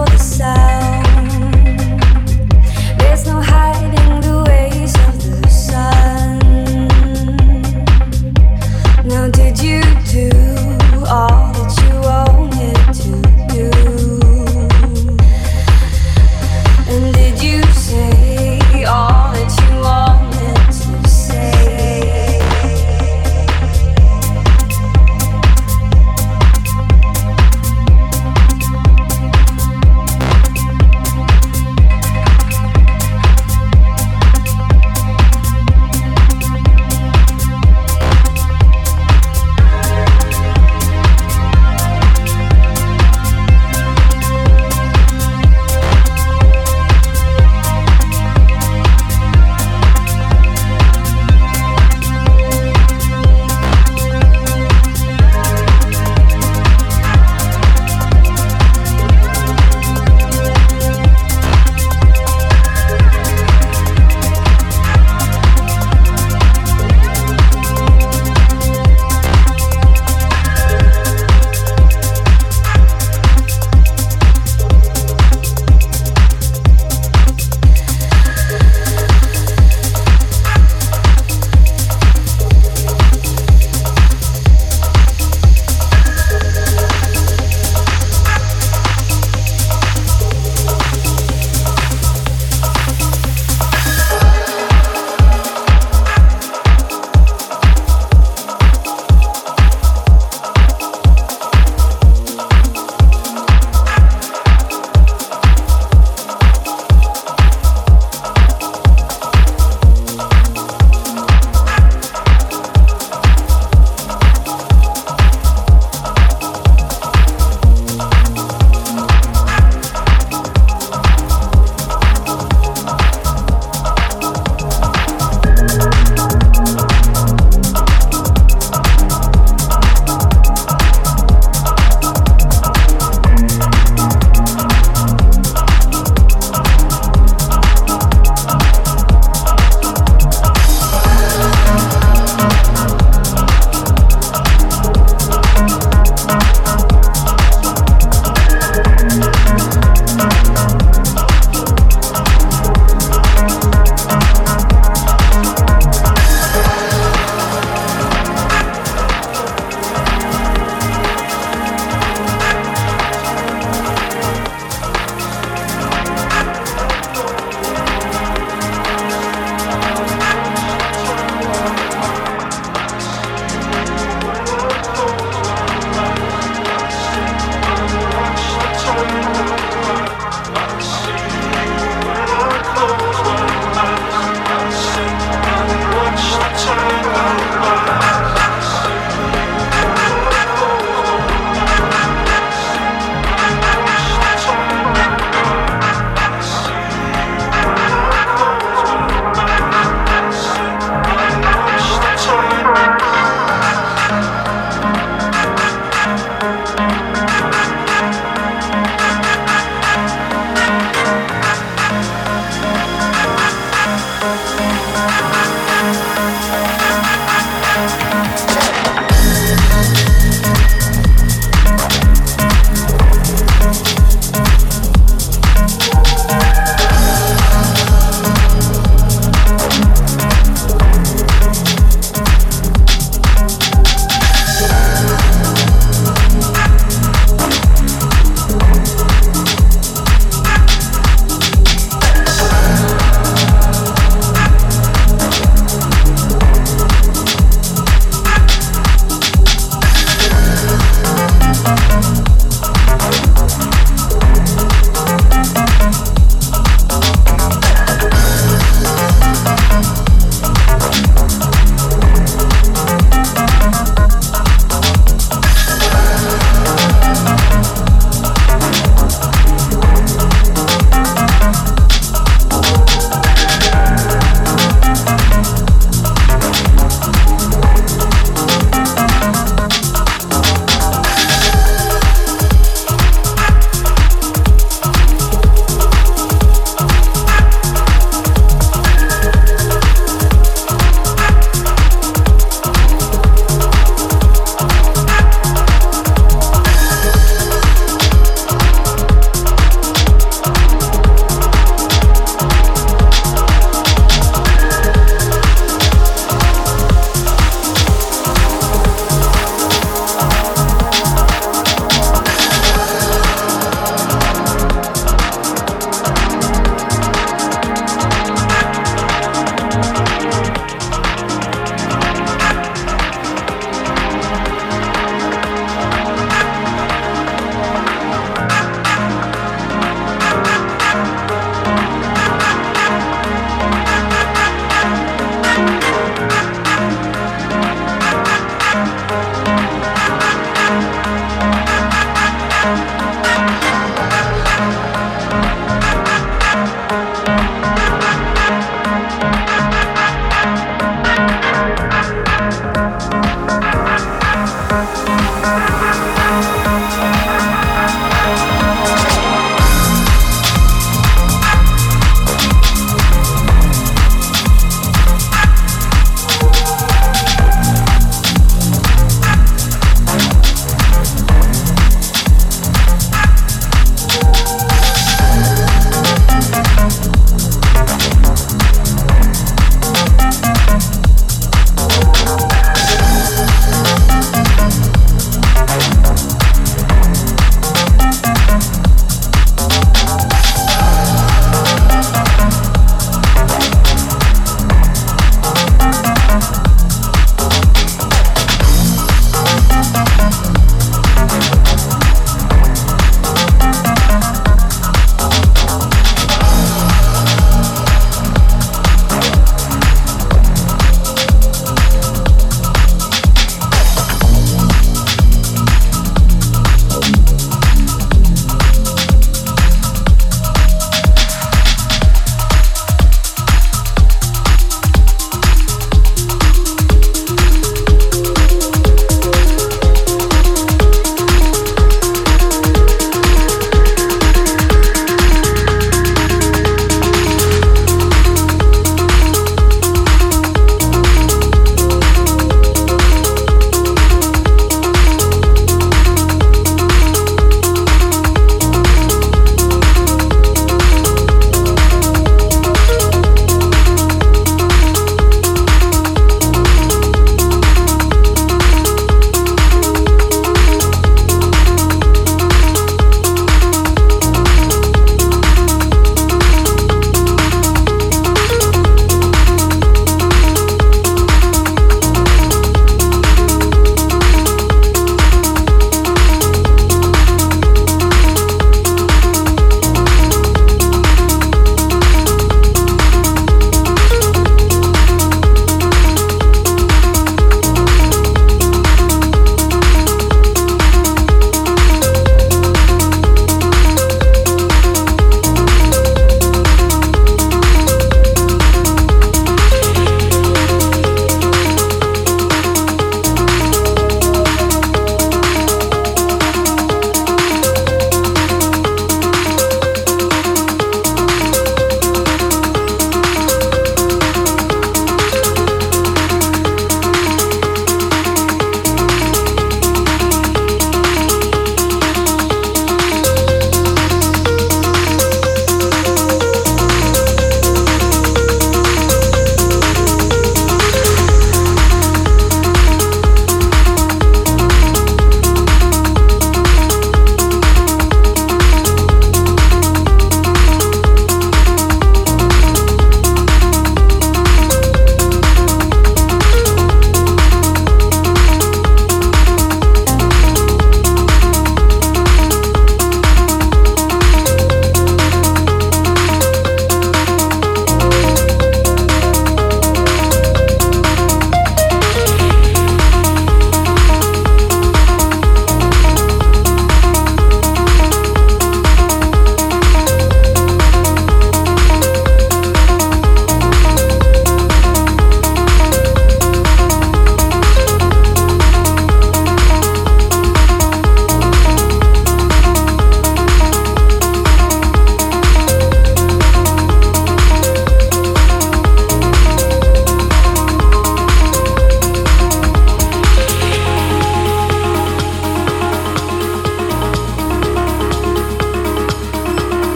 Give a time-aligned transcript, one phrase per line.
[0.00, 0.99] for the sound.